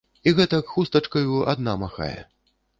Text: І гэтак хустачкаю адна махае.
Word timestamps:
І 0.29 0.31
гэтак 0.39 0.71
хустачкаю 0.77 1.45
адна 1.55 1.79
махае. 1.85 2.13